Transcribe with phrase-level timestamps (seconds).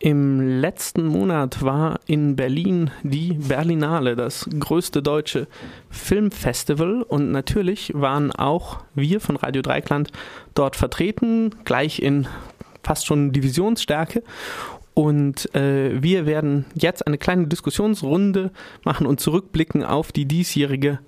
[0.00, 5.48] Im letzten Monat war in Berlin die Berlinale, das größte deutsche
[5.90, 7.02] Filmfestival.
[7.02, 10.12] Und natürlich waren auch wir von Radio Dreikland
[10.54, 12.28] dort vertreten, gleich in
[12.84, 14.22] fast schon Divisionsstärke.
[14.94, 18.50] Und äh, wir werden jetzt eine kleine Diskussionsrunde
[18.84, 21.00] machen und zurückblicken auf die diesjährige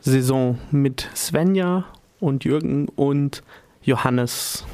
[0.00, 1.84] Saison mit Svenja
[2.20, 3.42] und Jürgen und
[3.82, 4.64] Johannes.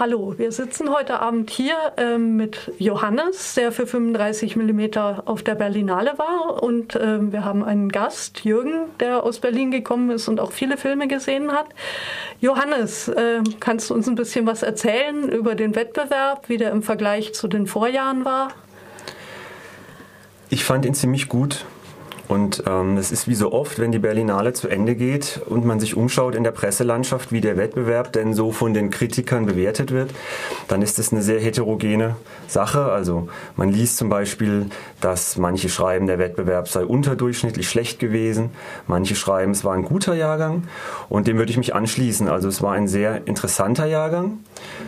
[0.00, 5.56] Hallo, wir sitzen heute Abend hier ähm, mit Johannes, der für 35 mm auf der
[5.56, 6.62] Berlinale war.
[6.62, 10.76] Und ähm, wir haben einen Gast, Jürgen, der aus Berlin gekommen ist und auch viele
[10.76, 11.66] Filme gesehen hat.
[12.40, 16.84] Johannes, äh, kannst du uns ein bisschen was erzählen über den Wettbewerb, wie der im
[16.84, 18.52] Vergleich zu den Vorjahren war?
[20.48, 21.64] Ich fand ihn ziemlich gut.
[22.28, 25.80] Und ähm, es ist wie so oft, wenn die Berlinale zu Ende geht und man
[25.80, 30.10] sich umschaut in der Presselandschaft, wie der Wettbewerb denn so von den Kritikern bewertet wird,
[30.68, 32.84] dann ist es eine sehr heterogene Sache.
[32.84, 34.66] Also man liest zum Beispiel,
[35.00, 38.50] dass manche schreiben, der Wettbewerb sei unterdurchschnittlich schlecht gewesen,
[38.86, 40.64] manche schreiben, es war ein guter Jahrgang
[41.08, 42.28] und dem würde ich mich anschließen.
[42.28, 44.40] Also es war ein sehr interessanter Jahrgang.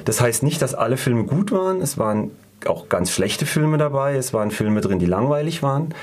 [0.05, 2.33] Das heißt nicht, dass alle Filme gut waren, es waren
[2.67, 5.95] auch ganz schlechte Filme dabei, es waren Filme drin, die langweilig waren.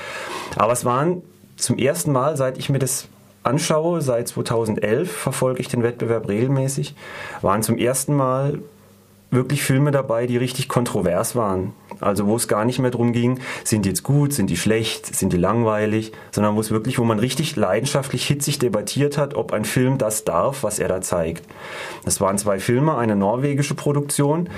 [0.56, 1.22] Aber es waren
[1.58, 3.08] zum ersten Mal, seit ich mir das
[3.42, 6.94] anschaue, seit 2011 verfolge ich den Wettbewerb regelmäßig,
[7.42, 8.60] waren zum ersten Mal
[9.30, 11.74] wirklich Filme dabei, die richtig kontrovers waren.
[12.00, 15.14] Also wo es gar nicht mehr darum ging, sind die jetzt gut, sind die schlecht,
[15.14, 19.52] sind die langweilig, sondern wo es wirklich, wo man richtig leidenschaftlich hitzig debattiert hat, ob
[19.52, 21.44] ein Film das darf, was er da zeigt.
[22.04, 24.48] Das waren zwei Filme, eine norwegische Produktion,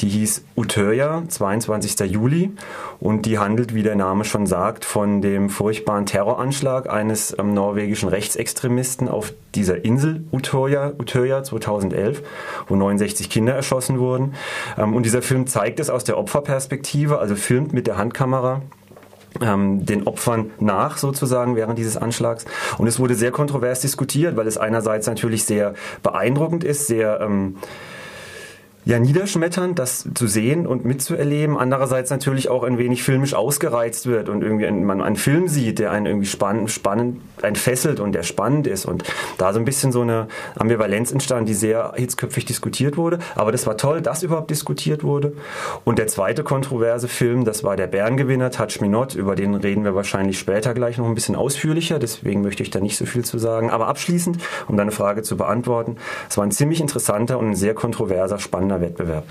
[0.00, 2.10] die hieß Utøya, 22.
[2.10, 2.52] Juli
[3.00, 8.08] und die handelt, wie der Name schon sagt, von dem furchtbaren Terroranschlag eines ähm, norwegischen
[8.08, 12.22] Rechtsextremisten auf dieser Insel Utøya, Utøya 2011,
[12.68, 14.11] wo 69 Kinder erschossen wurden.
[14.78, 18.62] Ähm, und dieser Film zeigt es aus der Opferperspektive, also filmt mit der Handkamera
[19.40, 22.44] ähm, den Opfern nach sozusagen während dieses Anschlags.
[22.78, 27.56] Und es wurde sehr kontrovers diskutiert, weil es einerseits natürlich sehr beeindruckend ist, sehr ähm,
[28.84, 31.56] ja, niederschmetternd, das zu sehen und mitzuerleben.
[31.56, 35.92] Andererseits natürlich auch ein wenig filmisch ausgereizt wird und irgendwie man einen Film sieht, der
[35.92, 37.56] einen irgendwie spannend, spannend, einen
[38.00, 38.84] und der spannend ist.
[38.84, 39.04] Und
[39.38, 40.26] da so ein bisschen so eine
[40.56, 43.20] Ambivalenz entstand, die sehr hitzköpfig diskutiert wurde.
[43.36, 45.32] Aber das war toll, dass überhaupt diskutiert wurde.
[45.84, 49.14] Und der zweite kontroverse Film, das war der Bärengewinner, Touch Me Not.
[49.14, 52.00] Über den reden wir wahrscheinlich später gleich noch ein bisschen ausführlicher.
[52.00, 53.70] Deswegen möchte ich da nicht so viel zu sagen.
[53.70, 55.98] Aber abschließend, um deine Frage zu beantworten,
[56.28, 59.24] es war ein ziemlich interessanter und ein sehr kontroverser, spannender Wettbewerb.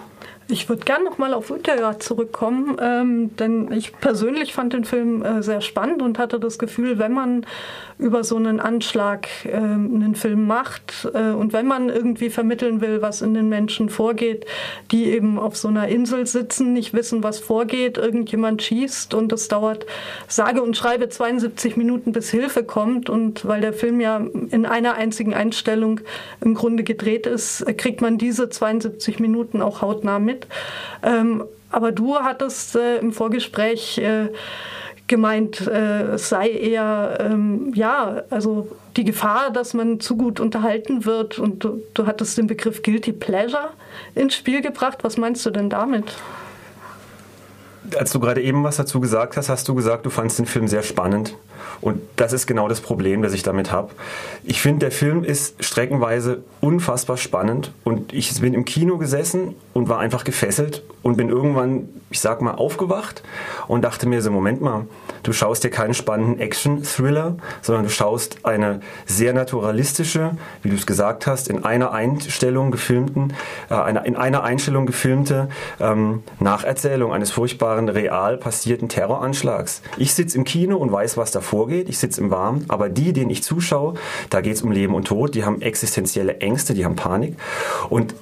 [0.52, 5.42] Ich würde gerne nochmal auf Utøya zurückkommen, ähm, denn ich persönlich fand den Film äh,
[5.42, 7.46] sehr spannend und hatte das Gefühl, wenn man
[7.98, 13.02] über so einen Anschlag äh, einen Film macht äh, und wenn man irgendwie vermitteln will,
[13.02, 14.46] was in den Menschen vorgeht,
[14.92, 19.48] die eben auf so einer Insel sitzen, nicht wissen, was vorgeht, irgendjemand schießt und es
[19.48, 19.86] dauert
[20.28, 24.96] sage und schreibe 72 Minuten, bis Hilfe kommt und weil der Film ja in einer
[24.96, 26.02] einzigen Einstellung
[26.42, 30.41] im Grunde gedreht ist, kriegt man diese 72 Minuten auch hautnah mit.
[31.04, 34.30] Ähm, aber du hattest äh, im Vorgespräch äh,
[35.08, 41.06] gemeint, äh, es sei eher, ähm, ja, also die Gefahr, dass man zu gut unterhalten
[41.06, 41.40] wird.
[41.40, 43.70] Und du, du hattest den Begriff Guilty Pleasure
[44.16, 45.00] ins Spiel gebracht.
[45.04, 46.06] Was meinst du denn damit?
[47.98, 50.68] Als du gerade eben was dazu gesagt hast, hast du gesagt, du fandest den Film
[50.68, 51.36] sehr spannend.
[51.80, 53.90] Und das ist genau das Problem, das ich damit habe.
[54.44, 59.90] Ich finde, der Film ist streckenweise unfassbar spannend und ich bin im Kino gesessen und
[59.90, 63.24] war einfach gefesselt und bin irgendwann, ich sag mal, aufgewacht
[63.68, 64.86] und dachte mir so, Moment mal,
[65.24, 70.86] du schaust dir keinen spannenden Action-Thriller, sondern du schaust eine sehr naturalistische, wie du es
[70.86, 73.34] gesagt hast, in einer Einstellung gefilmten,
[73.70, 79.82] äh, in einer Einstellung gefilmte ähm, Nacherzählung eines furchtbaren, real passierten Terroranschlags.
[79.98, 83.14] Ich sitze im Kino und weiß, was da vorgeht, ich sitze im Warmen, aber die,
[83.14, 83.96] denen ich zuschaue,
[84.30, 87.38] da geht es um Leben und Tod, die haben existenzielle Ängste, die haben Panik
[87.90, 88.14] und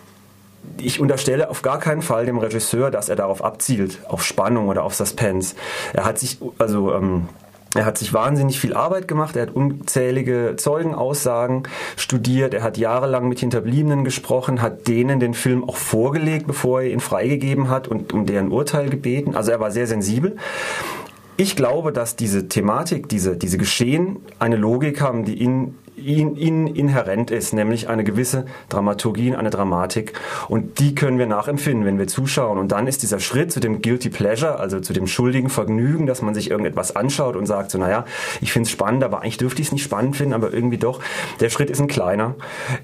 [0.77, 4.83] ich unterstelle auf gar keinen Fall dem Regisseur, dass er darauf abzielt, auf Spannung oder
[4.83, 5.55] auf Suspense.
[5.93, 7.27] Er hat sich, also, ähm,
[7.75, 11.63] er hat sich wahnsinnig viel Arbeit gemacht, er hat unzählige Zeugenaussagen
[11.97, 16.89] studiert, er hat jahrelang mit Hinterbliebenen gesprochen, hat denen den Film auch vorgelegt, bevor er
[16.89, 19.35] ihn freigegeben hat und um deren Urteil gebeten.
[19.35, 20.37] Also er war sehr sensibel.
[21.37, 26.67] Ich glaube, dass diese Thematik, diese, diese Geschehen eine Logik haben, die in ihnen in,
[26.67, 30.13] inhärent ist, nämlich eine gewisse Dramaturgie, eine Dramatik.
[30.47, 32.57] Und die können wir nachempfinden, wenn wir zuschauen.
[32.57, 36.21] Und dann ist dieser Schritt zu dem Guilty Pleasure, also zu dem schuldigen Vergnügen, dass
[36.21, 38.05] man sich irgendetwas anschaut und sagt so, naja,
[38.41, 40.99] ich finde es spannend, aber eigentlich dürfte ich es nicht spannend finden, aber irgendwie doch.
[41.39, 42.35] Der Schritt ist ein kleiner.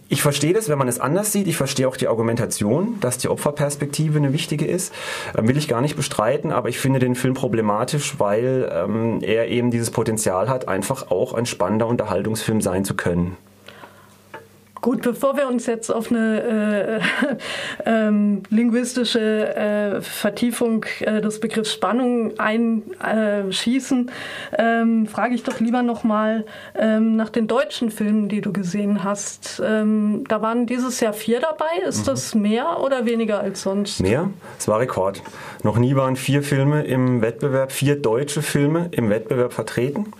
[0.09, 1.47] Ich verstehe das, wenn man es anders sieht.
[1.47, 4.93] Ich verstehe auch die Argumentation, dass die Opferperspektive eine wichtige ist.
[5.37, 9.47] Ähm, will ich gar nicht bestreiten, aber ich finde den Film problematisch, weil ähm, er
[9.47, 13.04] eben dieses Potenzial hat, einfach auch ein spannender Unterhaltungsfilm sein zu können.
[13.05, 13.37] können.
[14.81, 17.35] Gut, bevor wir uns jetzt auf eine äh,
[17.85, 24.11] ähm, linguistische äh, Vertiefung äh, des Begriffs Spannung einschießen,
[24.57, 26.45] ähm, frage ich doch lieber nochmal
[26.77, 29.61] ähm, nach den deutschen Filmen, die du gesehen hast.
[29.65, 31.87] Ähm, da waren dieses Jahr vier dabei.
[31.87, 32.05] Ist mhm.
[32.05, 34.01] das mehr oder weniger als sonst?
[34.01, 34.29] Mehr?
[34.59, 35.21] Es war Rekord.
[35.63, 40.13] Noch nie waren vier Filme im Wettbewerb, vier deutsche Filme im Wettbewerb vertreten.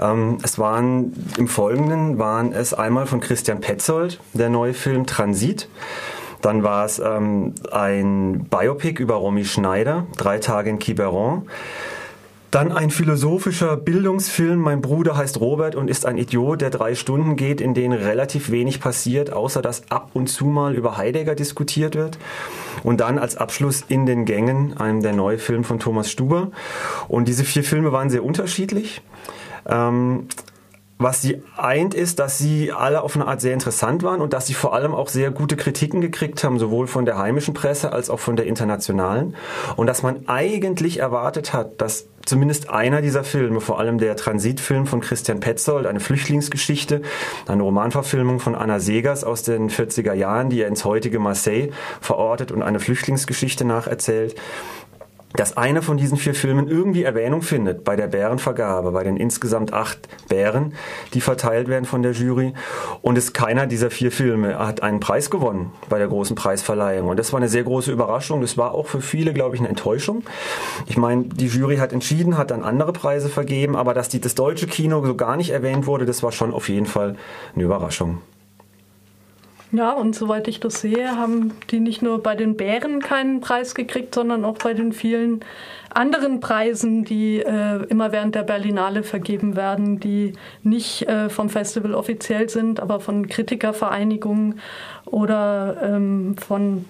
[0.00, 3.99] Ähm, es waren im Folgenden waren es einmal von Christian Petzold,
[4.32, 5.68] der neue Film Transit.
[6.42, 11.46] Dann war es ähm, ein Biopic über Romy Schneider, Drei Tage in Quiberon.
[12.50, 14.58] Dann ein philosophischer Bildungsfilm.
[14.58, 18.50] Mein Bruder heißt Robert und ist ein Idiot, der drei Stunden geht, in denen relativ
[18.50, 22.18] wenig passiert, außer dass ab und zu mal über Heidegger diskutiert wird.
[22.82, 26.50] Und dann als Abschluss in den Gängen, einem der neue Film von Thomas Stuber.
[27.06, 29.00] Und diese vier Filme waren sehr unterschiedlich.
[29.68, 30.26] Ähm,
[31.00, 34.46] was sie eint, ist, dass sie alle auf eine Art sehr interessant waren und dass
[34.46, 38.10] sie vor allem auch sehr gute Kritiken gekriegt haben, sowohl von der heimischen Presse als
[38.10, 39.34] auch von der internationalen.
[39.76, 44.86] Und dass man eigentlich erwartet hat, dass zumindest einer dieser Filme, vor allem der Transitfilm
[44.86, 47.00] von Christian Petzold, eine Flüchtlingsgeschichte,
[47.48, 51.70] eine Romanverfilmung von Anna Segers aus den 40er Jahren, die er ins heutige Marseille
[52.02, 54.36] verortet und eine Flüchtlingsgeschichte nacherzählt,
[55.34, 59.72] dass einer von diesen vier Filmen irgendwie Erwähnung findet bei der Bärenvergabe, bei den insgesamt
[59.72, 60.74] acht Bären,
[61.14, 62.54] die verteilt werden von der Jury.
[63.00, 67.08] Und es keiner dieser vier Filme hat einen Preis gewonnen bei der großen Preisverleihung.
[67.08, 68.40] Und das war eine sehr große Überraschung.
[68.40, 70.24] Das war auch für viele, glaube ich, eine Enttäuschung.
[70.86, 74.34] Ich meine, die Jury hat entschieden, hat dann andere Preise vergeben, aber dass die, das
[74.34, 77.16] deutsche Kino so gar nicht erwähnt wurde, das war schon auf jeden Fall
[77.54, 78.20] eine Überraschung.
[79.72, 83.74] Ja, und soweit ich das sehe, haben die nicht nur bei den Bären keinen Preis
[83.74, 85.44] gekriegt, sondern auch bei den vielen
[85.90, 90.32] anderen Preisen, die äh, immer während der Berlinale vergeben werden, die
[90.62, 94.60] nicht äh, vom Festival offiziell sind, aber von Kritikervereinigungen
[95.06, 96.84] oder ähm, von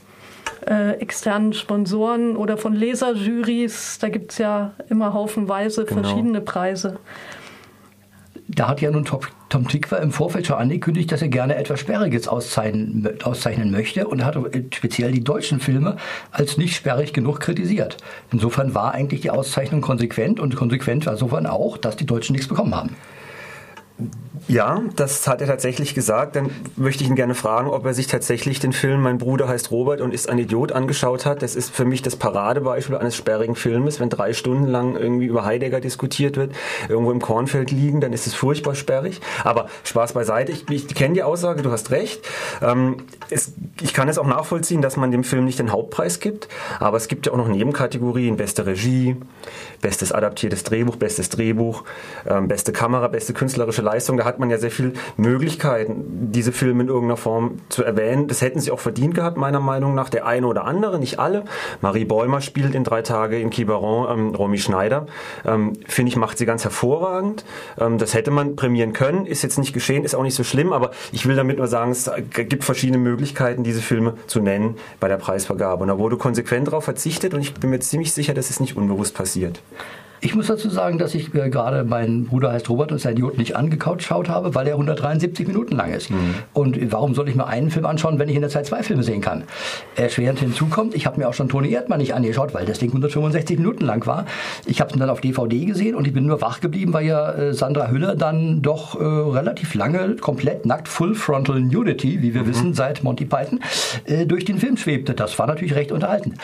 [0.67, 3.99] äh, externen Sponsoren oder von Leserjurys.
[3.99, 6.03] Da gibt es ja immer haufenweise genau.
[6.03, 6.99] verschiedene Preise.
[8.49, 9.05] Da hat ja nun
[9.51, 14.07] Tom, Tom Tikva im Vorfeld schon angekündigt, dass er gerne etwas Sperriges auszeichnen, auszeichnen möchte
[14.07, 14.37] und hat
[14.73, 15.97] speziell die deutschen Filme
[16.31, 17.99] als nicht sperrig genug kritisiert.
[18.33, 22.49] Insofern war eigentlich die Auszeichnung konsequent und konsequent war insofern auch, dass die Deutschen nichts
[22.49, 22.97] bekommen haben.
[24.49, 26.37] Ja, das hat er tatsächlich gesagt.
[26.37, 29.71] Dann möchte ich ihn gerne fragen, ob er sich tatsächlich den Film Mein Bruder heißt
[29.71, 31.43] Robert und ist ein Idiot angeschaut hat.
[31.43, 34.01] Das ist für mich das Paradebeispiel eines sperrigen Filmes.
[34.01, 36.53] Wenn drei Stunden lang irgendwie über Heidegger diskutiert wird,
[36.89, 39.21] irgendwo im Kornfeld liegen, dann ist es furchtbar sperrig.
[39.45, 40.53] Aber Spaß beiseite.
[40.53, 42.21] Ich, ich kenne die Aussage, du hast recht.
[42.63, 42.97] Ähm,
[43.31, 46.49] es, ich kann es auch nachvollziehen, dass man dem Film nicht den Hauptpreis gibt.
[46.79, 48.37] Aber es gibt ja auch noch Nebenkategorien.
[48.37, 49.17] Beste Regie,
[49.81, 51.85] bestes adaptiertes Drehbuch, bestes Drehbuch,
[52.27, 54.17] ähm, beste Kamera, beste künstlerische Leistung.
[54.17, 58.29] Da hat man ja sehr viele Möglichkeiten, diese Filme in irgendeiner Form zu erwähnen.
[58.29, 60.09] Das hätten sie auch verdient gehabt, meiner Meinung nach.
[60.09, 61.45] Der eine oder andere, nicht alle.
[61.81, 65.07] Marie Bäumer spielt in drei Tage in Quiberon ähm, Romy Schneider.
[65.45, 67.45] Ähm, Finde ich, macht sie ganz hervorragend.
[67.79, 69.27] Ähm, das hätte man prämieren können.
[69.27, 71.91] Ist jetzt nicht geschehen, ist auch nicht so schlimm, aber ich will damit nur sagen,
[71.91, 75.83] es gibt verschiedene Möglichkeiten, diese Filme zu nennen bei der Preisvergabe.
[75.83, 78.77] Und da wurde konsequent darauf verzichtet und ich bin mir ziemlich sicher, dass es nicht
[78.77, 79.61] unbewusst passiert.
[80.23, 83.39] Ich muss dazu sagen, dass ich äh, gerade meinen Bruder heißt Robert und sein Idiot
[83.39, 86.11] nicht angeschaut habe, weil er 173 Minuten lang ist.
[86.11, 86.35] Mhm.
[86.53, 89.03] Und warum soll ich mir einen Film anschauen, wenn ich in der Zeit zwei Filme
[89.03, 89.45] sehen kann?
[89.97, 92.91] Erschwerend hinzu kommt, ich habe mir auch schon Toni Erdmann nicht angeschaut, weil das Ding
[92.91, 94.27] 165 Minuten lang war.
[94.67, 97.33] Ich habe ihn dann auf DVD gesehen und ich bin nur wach geblieben, weil ja
[97.33, 102.43] äh, Sandra Hüller dann doch äh, relativ lange komplett nackt, Full Frontal Nudity, wie wir
[102.43, 102.47] mhm.
[102.47, 103.61] wissen, seit Monty Python,
[104.05, 105.15] äh, durch den Film schwebte.
[105.15, 106.35] Das war natürlich recht unterhaltend.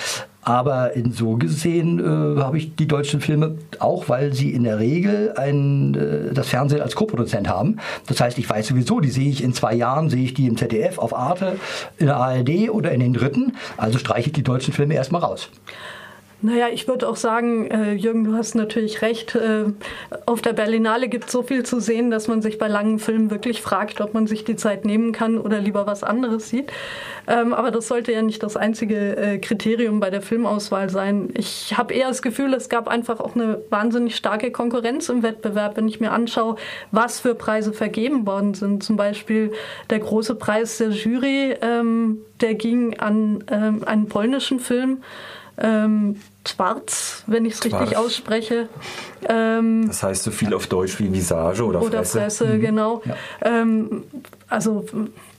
[0.46, 4.78] Aber in so gesehen äh, habe ich die deutschen Filme auch, weil sie in der
[4.78, 7.78] Regel ein, äh, das Fernsehen als Co-Produzent haben.
[8.06, 10.56] Das heißt, ich weiß sowieso, die sehe ich in zwei Jahren, sehe ich die im
[10.56, 11.56] ZDF, auf Arte,
[11.98, 13.56] in der ARD oder in den dritten.
[13.76, 15.50] Also streiche ich die deutschen Filme erstmal raus.
[16.42, 19.34] Naja, ich würde auch sagen, äh, Jürgen, du hast natürlich recht.
[19.34, 19.72] Äh,
[20.26, 23.30] auf der Berlinale gibt es so viel zu sehen, dass man sich bei langen Filmen
[23.30, 26.70] wirklich fragt, ob man sich die Zeit nehmen kann oder lieber was anderes sieht.
[27.26, 31.30] Ähm, aber das sollte ja nicht das einzige äh, Kriterium bei der Filmauswahl sein.
[31.32, 35.78] Ich habe eher das Gefühl, es gab einfach auch eine wahnsinnig starke Konkurrenz im Wettbewerb,
[35.78, 36.56] wenn ich mir anschaue,
[36.90, 38.82] was für Preise vergeben worden sind.
[38.82, 39.52] Zum Beispiel
[39.88, 44.98] der große Preis der Jury, ähm, der ging an ähm, einen polnischen Film
[45.58, 48.68] ähm, Schwarz, wenn ich es richtig ausspreche.
[49.28, 52.20] Ähm, das heißt so viel auf Deutsch wie Visage oder, oder Fresse.
[52.20, 52.60] Fresse, mhm.
[52.60, 53.02] genau.
[53.04, 53.16] Ja.
[53.42, 54.04] Ähm,
[54.48, 54.84] also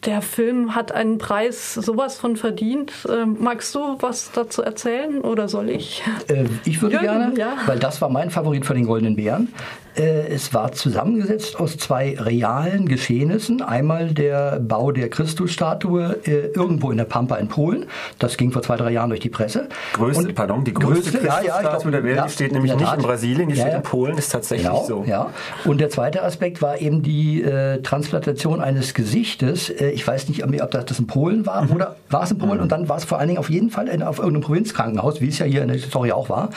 [0.06, 2.92] der Film hat einen Preis sowas von verdient.
[3.10, 6.04] Ähm, magst du was dazu erzählen oder soll ich?
[6.28, 7.58] Äh, ich würde Jürgen, gerne, ja.
[7.66, 9.54] weil das war mein Favorit für den Goldenen Bären.
[9.98, 13.62] Äh, es war zusammengesetzt aus zwei realen Geschehnissen.
[13.62, 17.86] Einmal der Bau der Christusstatue äh, irgendwo in der Pampa in Polen.
[18.20, 19.70] Das ging vor zwei, drei Jahren durch die Presse.
[19.94, 22.76] Größte, Und, pardon, die größte, größte Christusstatue ja, ja, glaub, der Welt ja, steht nämlich
[22.76, 25.04] nicht in Brasilien, die steht in Polen, ist tatsächlich genau, so.
[25.08, 25.32] Ja.
[25.66, 29.70] Und der zweite Aspekt war eben die äh, Transplantation eines Gesichtes.
[29.70, 31.72] Äh, ich weiß nicht, ob das, das in Polen war mhm.
[31.72, 32.64] oder war es in Polen mhm.
[32.64, 35.30] und dann war es vor allen Dingen auf jeden Fall in, auf irgendeinem Provinzkrankenhaus, wie
[35.30, 36.50] es ja hier in der Story auch war.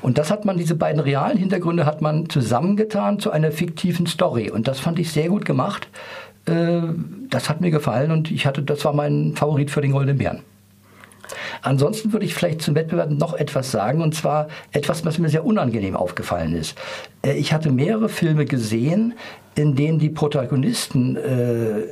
[0.00, 2.28] Und das hat man, diese beiden realen Hintergründe hat man
[2.88, 4.50] zusammengetan zu einer fiktiven Story.
[4.50, 5.88] Und das fand ich sehr gut gemacht.
[6.46, 6.82] Äh,
[7.30, 10.40] das hat mir gefallen und ich hatte, das war mein Favorit für den Goldenen Bären.
[11.62, 15.46] Ansonsten würde ich vielleicht zum Wettbewerb noch etwas sagen, und zwar etwas, was mir sehr
[15.46, 16.76] unangenehm aufgefallen ist.
[17.22, 19.14] Äh, ich hatte mehrere Filme gesehen,
[19.54, 21.84] in denen die Protagonisten äh,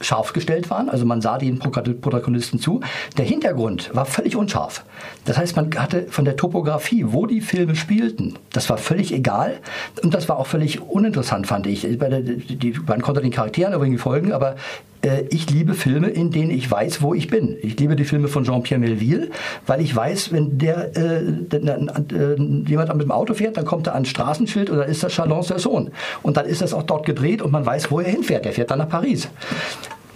[0.00, 2.80] scharf gestellt waren, also man sah den Protagonisten zu.
[3.16, 4.84] Der Hintergrund war völlig unscharf.
[5.24, 9.58] Das heißt, man hatte von der Topografie, wo die Filme spielten, das war völlig egal
[10.02, 11.86] und das war auch völlig uninteressant, fand ich.
[12.86, 14.56] Man konnte den Charakteren irgendwie folgen, aber
[15.30, 17.56] ich liebe Filme, in denen ich weiß, wo ich bin.
[17.62, 19.30] Ich liebe die Filme von Jean-Pierre Melville,
[19.66, 22.36] weil ich weiß, wenn der, äh, äh,
[22.66, 25.90] jemand mit dem Auto fährt, dann kommt er an ein Straßenschild oder ist das Chalon-sur-Saône.
[26.22, 28.44] Und dann ist das auch dort gedreht und man weiß, wo er hinfährt.
[28.46, 29.28] Er fährt dann nach Paris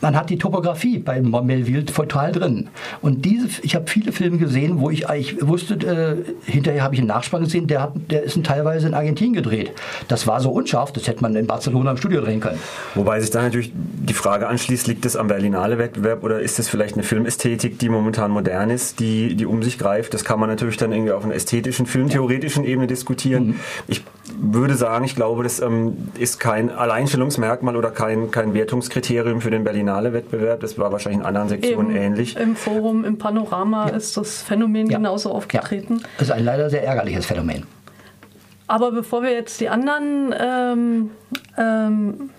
[0.02, 2.68] man hat die Topografie bei Melville total drin.
[3.00, 7.00] Und diese, ich habe viele Filme gesehen, wo ich eigentlich wusste, äh, hinterher habe ich
[7.00, 9.72] einen Nachspann gesehen, der, hat, der ist teilweise in Argentinien gedreht.
[10.08, 12.58] Das war so unscharf, das hätte man in Barcelona im Studio drehen können.
[12.94, 16.94] Wobei sich da natürlich die Frage anschließt, liegt es am Berlinale-Wettbewerb oder ist es vielleicht
[16.94, 20.14] eine Filmästhetik, die momentan modern ist, die, die um sich greift?
[20.14, 23.46] Das kann man natürlich dann irgendwie auf einer ästhetischen, filmtheoretischen Ebene diskutieren.
[23.46, 23.60] Mhm.
[23.86, 24.02] Ich
[24.44, 29.62] würde sagen, ich glaube, das ähm, ist kein Alleinstellungsmerkmal oder kein, kein Wertungskriterium für den
[29.62, 30.60] Berlinale Wettbewerb.
[30.60, 32.36] Das war wahrscheinlich in anderen Sektionen Eben, ähnlich.
[32.36, 33.96] Im Forum, im Panorama ja.
[33.96, 34.98] ist das Phänomen ja.
[34.98, 35.98] genauso aufgetreten.
[35.98, 36.08] Ja.
[36.18, 37.64] Das ist ein leider sehr ärgerliches Phänomen.
[38.66, 41.10] Aber bevor wir jetzt die anderen ähm,
[41.56, 42.30] ähm,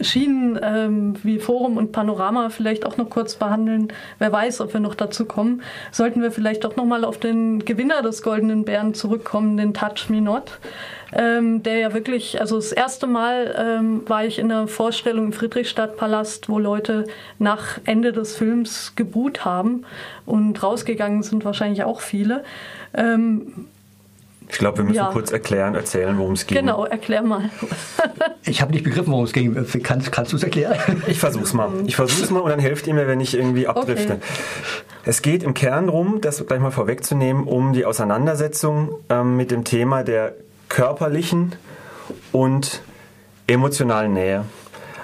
[0.00, 3.88] Schienen ähm, wie Forum und Panorama vielleicht auch noch kurz behandeln.
[4.18, 5.62] Wer weiß, ob wir noch dazu kommen.
[5.92, 10.08] Sollten wir vielleicht doch noch mal auf den Gewinner des Goldenen Bären zurückkommen, den Touch
[10.08, 10.58] Me Not,
[11.12, 15.32] ähm, der ja wirklich, also das erste Mal ähm, war ich in einer Vorstellung im
[15.32, 17.06] Friedrichstadtpalast, wo Leute
[17.38, 19.84] nach Ende des Films gebuht haben
[20.26, 22.44] und rausgegangen sind wahrscheinlich auch viele.
[22.94, 23.66] Ähm,
[24.50, 25.10] ich glaube, wir müssen ja.
[25.10, 26.58] kurz erklären, erzählen, worum es ging.
[26.58, 27.50] Genau, erklär mal.
[28.44, 29.54] ich habe nicht begriffen, worum es ging.
[29.82, 31.02] Kannst, kannst du es erklären?
[31.06, 31.70] Ich versuch's mal.
[31.86, 34.14] Ich versuch's mal und dann helft ihr mir, wenn ich irgendwie abdrifte.
[34.14, 34.22] Okay.
[35.04, 39.64] Es geht im Kern darum, das gleich mal vorwegzunehmen, um die Auseinandersetzung ähm, mit dem
[39.64, 40.34] Thema der
[40.68, 41.54] körperlichen
[42.32, 42.82] und
[43.46, 44.44] emotionalen Nähe.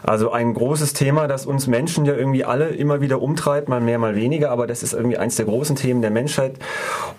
[0.07, 3.99] Also ein großes Thema, das uns Menschen ja irgendwie alle immer wieder umtreibt, mal mehr,
[3.99, 6.55] mal weniger, aber das ist irgendwie eins der großen Themen der Menschheit.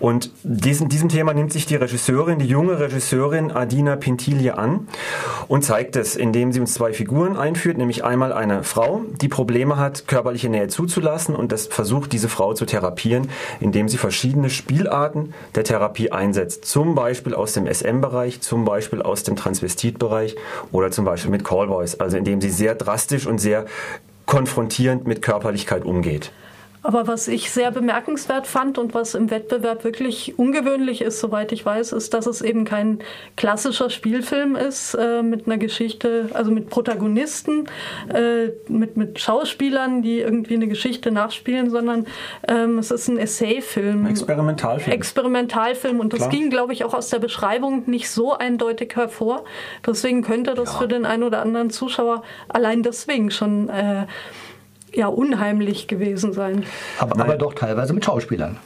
[0.00, 4.88] Und diesen, diesem Thema nimmt sich die Regisseurin, die junge Regisseurin Adina Pintilia an
[5.48, 9.76] und zeigt es, indem sie uns zwei Figuren einführt, nämlich einmal eine Frau, die Probleme
[9.76, 13.28] hat, körperliche Nähe zuzulassen und das versucht, diese Frau zu therapieren,
[13.60, 16.64] indem sie verschiedene Spielarten der Therapie einsetzt.
[16.64, 20.36] Zum Beispiel aus dem SM-Bereich, zum Beispiel aus dem Transvestit-Bereich
[20.72, 23.66] oder zum Beispiel mit Callboys, also indem sie sehr drastisch und sehr
[24.26, 26.32] konfrontierend mit Körperlichkeit umgeht.
[26.82, 31.66] Aber was ich sehr bemerkenswert fand und was im Wettbewerb wirklich ungewöhnlich ist, soweit ich
[31.66, 33.00] weiß, ist, dass es eben kein
[33.36, 37.68] klassischer Spielfilm ist äh, mit einer Geschichte, also mit Protagonisten,
[38.14, 42.06] äh, mit, mit Schauspielern, die irgendwie eine Geschichte nachspielen, sondern
[42.46, 44.06] ähm, es ist ein Essayfilm.
[44.06, 44.94] Experimentalfilm.
[44.94, 46.00] Experimentalfilm.
[46.00, 46.30] Und das Klar.
[46.30, 49.44] ging, glaube ich, auch aus der Beschreibung nicht so eindeutig hervor.
[49.84, 50.78] Deswegen könnte das ja.
[50.78, 54.06] für den einen oder anderen Zuschauer allein deswegen schon äh,
[54.94, 56.64] ja unheimlich gewesen sein.
[56.98, 58.56] Aber, aber doch teilweise mit Schauspielern.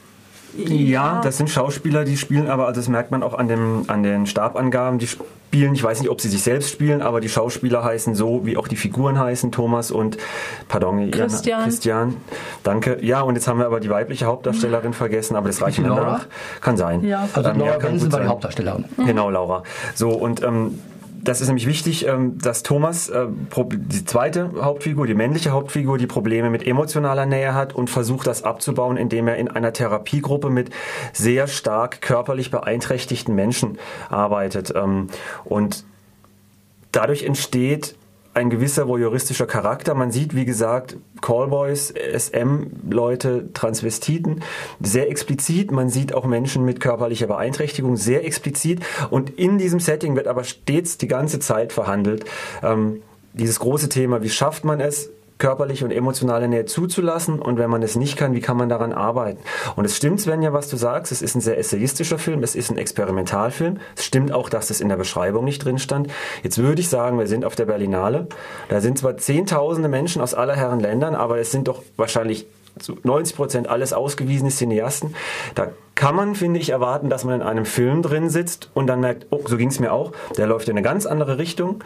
[0.54, 4.02] Ja, das sind Schauspieler, die spielen aber, also das merkt man auch an, dem, an
[4.02, 7.82] den Stabangaben, die spielen, ich weiß nicht, ob sie sich selbst spielen, aber die Schauspieler
[7.82, 10.18] heißen so, wie auch die Figuren heißen, Thomas und,
[10.68, 11.58] pardon, Christian.
[11.60, 12.16] Ian, Christian.
[12.64, 12.98] Danke.
[13.00, 16.02] Ja, und jetzt haben wir aber die weibliche Hauptdarstellerin vergessen, aber das reicht mir Laura?
[16.02, 16.26] nach.
[16.60, 17.02] Kann sein.
[17.02, 17.26] Ja.
[17.32, 18.30] Also Ähm, Laura ja, kann Benson war die sein.
[18.30, 18.84] Hauptdarstellerin.
[19.06, 19.62] Genau, Laura.
[19.94, 20.80] So, und ähm,
[21.22, 26.08] das ist nämlich wichtig, ähm, dass Thomas, äh, die zweite Hauptfigur, die männliche Hauptfigur, die
[26.08, 30.70] Probleme mit emotionaler Nähe hat und versucht, das abzubauen, indem er in einer Therapiegruppe mit
[31.12, 34.72] sehr stark körperlich beeinträchtigten Menschen arbeitet.
[34.74, 35.06] Ähm,
[35.44, 35.84] und
[36.90, 37.94] dadurch entsteht
[38.34, 39.94] ein gewisser voyeuristischer Charakter.
[39.94, 44.42] Man sieht, wie gesagt, Callboys, SM-Leute, Transvestiten,
[44.80, 45.70] sehr explizit.
[45.70, 48.80] Man sieht auch Menschen mit körperlicher Beeinträchtigung, sehr explizit.
[49.10, 52.24] Und in diesem Setting wird aber stets die ganze Zeit verhandelt.
[52.62, 53.02] Ähm,
[53.34, 55.10] dieses große Thema, wie schafft man es,
[55.42, 58.92] körperliche und emotionale Nähe zuzulassen und wenn man es nicht kann, wie kann man daran
[58.92, 59.40] arbeiten?
[59.75, 62.70] Und es stimmt, Svenja, was du sagst, es ist ein sehr essayistischer Film, es ist
[62.70, 63.80] ein Experimentalfilm.
[63.96, 66.06] Es stimmt auch, dass das in der Beschreibung nicht drin stand.
[66.44, 68.28] Jetzt würde ich sagen, wir sind auf der Berlinale.
[68.68, 72.46] Da sind zwar zehntausende Menschen aus aller Herren Ländern, aber es sind doch wahrscheinlich
[72.78, 75.14] zu 90 Prozent alles ausgewiesene Cineasten.
[75.54, 79.00] Da kann man, finde ich, erwarten, dass man in einem Film drin sitzt und dann
[79.00, 81.84] merkt, oh, so ging es mir auch, der läuft in eine ganz andere Richtung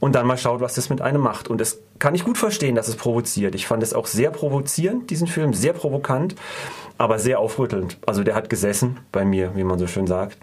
[0.00, 1.48] und dann mal schaut, was das mit einem macht.
[1.48, 3.54] Und das kann ich gut verstehen, dass es provoziert.
[3.54, 6.34] Ich fand es auch sehr provozierend, diesen Film, sehr provokant,
[6.98, 7.98] aber sehr aufrüttelnd.
[8.06, 10.38] Also der hat gesessen bei mir, wie man so schön sagt.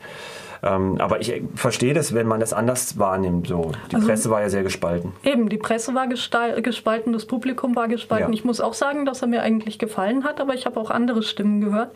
[0.64, 3.48] Ähm, aber ich verstehe das, wenn man das anders wahrnimmt.
[3.48, 3.72] So.
[3.90, 5.14] Die Also- Presse war ja sehr gespalten.
[5.24, 8.32] Eben, die Presse war gespalten, das Publikum war gespalten.
[8.32, 8.34] Ja.
[8.34, 11.24] Ich muss auch sagen, dass er mir eigentlich gefallen hat, aber ich habe auch andere
[11.24, 11.96] Stimmen gehört.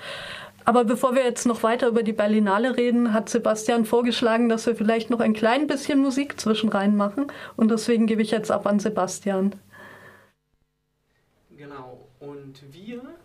[0.68, 4.76] Aber bevor wir jetzt noch weiter über die Berlinale reden, hat Sebastian vorgeschlagen, dass wir
[4.76, 7.28] vielleicht noch ein klein bisschen Musik zwischen rein machen.
[7.56, 9.54] Und deswegen gebe ich jetzt ab an Sebastian.
[11.56, 12.08] Genau.
[12.20, 13.02] Und wir